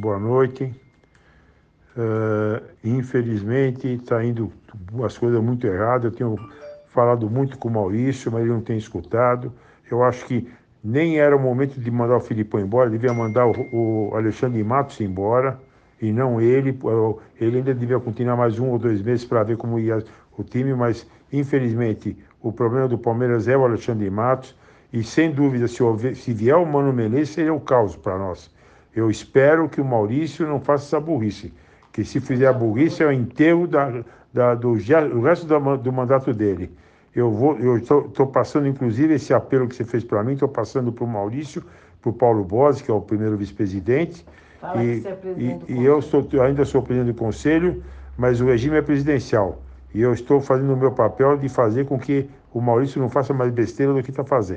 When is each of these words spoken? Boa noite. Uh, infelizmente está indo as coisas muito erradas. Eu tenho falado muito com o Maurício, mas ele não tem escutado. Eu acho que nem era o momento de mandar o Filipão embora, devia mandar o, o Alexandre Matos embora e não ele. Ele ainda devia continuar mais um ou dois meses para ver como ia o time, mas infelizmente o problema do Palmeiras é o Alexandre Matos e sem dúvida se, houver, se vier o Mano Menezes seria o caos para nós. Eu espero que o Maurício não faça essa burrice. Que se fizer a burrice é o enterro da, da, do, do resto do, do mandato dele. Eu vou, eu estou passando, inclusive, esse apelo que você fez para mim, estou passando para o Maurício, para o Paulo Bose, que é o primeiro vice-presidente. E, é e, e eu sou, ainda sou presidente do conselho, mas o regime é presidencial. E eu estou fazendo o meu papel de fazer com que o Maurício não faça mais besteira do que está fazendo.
Boa 0.00 0.16
noite. 0.16 0.72
Uh, 1.96 2.64
infelizmente 2.84 3.94
está 3.94 4.24
indo 4.24 4.52
as 5.04 5.18
coisas 5.18 5.42
muito 5.42 5.66
erradas. 5.66 6.04
Eu 6.04 6.12
tenho 6.12 6.50
falado 6.86 7.28
muito 7.28 7.58
com 7.58 7.66
o 7.66 7.72
Maurício, 7.72 8.30
mas 8.30 8.42
ele 8.42 8.52
não 8.52 8.60
tem 8.60 8.78
escutado. 8.78 9.52
Eu 9.90 10.04
acho 10.04 10.24
que 10.24 10.48
nem 10.84 11.18
era 11.18 11.36
o 11.36 11.40
momento 11.40 11.80
de 11.80 11.90
mandar 11.90 12.16
o 12.16 12.20
Filipão 12.20 12.60
embora, 12.60 12.88
devia 12.88 13.12
mandar 13.12 13.48
o, 13.48 13.52
o 13.72 14.14
Alexandre 14.14 14.62
Matos 14.62 15.00
embora 15.00 15.58
e 16.00 16.12
não 16.12 16.40
ele. 16.40 16.78
Ele 17.40 17.56
ainda 17.56 17.74
devia 17.74 17.98
continuar 17.98 18.36
mais 18.36 18.56
um 18.60 18.68
ou 18.68 18.78
dois 18.78 19.02
meses 19.02 19.24
para 19.24 19.42
ver 19.42 19.56
como 19.56 19.80
ia 19.80 20.04
o 20.36 20.44
time, 20.44 20.74
mas 20.74 21.08
infelizmente 21.32 22.16
o 22.40 22.52
problema 22.52 22.86
do 22.86 22.98
Palmeiras 22.98 23.48
é 23.48 23.56
o 23.56 23.64
Alexandre 23.64 24.08
Matos 24.08 24.54
e 24.92 25.02
sem 25.02 25.32
dúvida 25.32 25.66
se, 25.66 25.82
houver, 25.82 26.14
se 26.14 26.32
vier 26.32 26.54
o 26.54 26.64
Mano 26.64 26.92
Menezes 26.92 27.30
seria 27.30 27.52
o 27.52 27.58
caos 27.58 27.96
para 27.96 28.16
nós. 28.16 28.56
Eu 28.98 29.08
espero 29.08 29.68
que 29.68 29.80
o 29.80 29.84
Maurício 29.84 30.44
não 30.44 30.60
faça 30.60 30.84
essa 30.86 31.00
burrice. 31.00 31.52
Que 31.92 32.04
se 32.04 32.18
fizer 32.20 32.48
a 32.48 32.52
burrice 32.52 33.00
é 33.00 33.06
o 33.06 33.12
enterro 33.12 33.64
da, 33.68 34.02
da, 34.32 34.56
do, 34.56 34.74
do 34.74 35.20
resto 35.20 35.46
do, 35.46 35.76
do 35.76 35.92
mandato 35.92 36.34
dele. 36.34 36.68
Eu 37.14 37.30
vou, 37.30 37.56
eu 37.58 37.78
estou 37.78 38.26
passando, 38.26 38.66
inclusive, 38.66 39.14
esse 39.14 39.32
apelo 39.32 39.68
que 39.68 39.76
você 39.76 39.84
fez 39.84 40.02
para 40.02 40.24
mim, 40.24 40.32
estou 40.32 40.48
passando 40.48 40.90
para 40.90 41.04
o 41.04 41.06
Maurício, 41.06 41.62
para 42.02 42.10
o 42.10 42.12
Paulo 42.12 42.42
Bose, 42.42 42.82
que 42.82 42.90
é 42.90 42.94
o 42.94 43.00
primeiro 43.00 43.36
vice-presidente. 43.36 44.26
E, 44.74 45.06
é 45.06 45.18
e, 45.36 45.74
e 45.74 45.84
eu 45.84 46.02
sou, 46.02 46.26
ainda 46.44 46.64
sou 46.64 46.82
presidente 46.82 47.14
do 47.14 47.18
conselho, 47.18 47.80
mas 48.16 48.40
o 48.40 48.46
regime 48.46 48.78
é 48.78 48.82
presidencial. 48.82 49.62
E 49.94 50.00
eu 50.00 50.12
estou 50.12 50.40
fazendo 50.40 50.74
o 50.74 50.76
meu 50.76 50.90
papel 50.90 51.36
de 51.36 51.48
fazer 51.48 51.86
com 51.86 52.00
que 52.00 52.28
o 52.52 52.60
Maurício 52.60 53.00
não 53.00 53.08
faça 53.08 53.32
mais 53.32 53.52
besteira 53.52 53.92
do 53.92 54.02
que 54.02 54.10
está 54.10 54.24
fazendo. 54.24 54.46